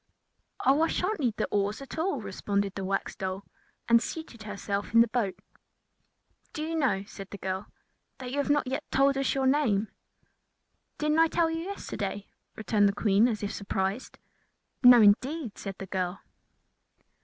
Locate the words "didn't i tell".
10.97-11.51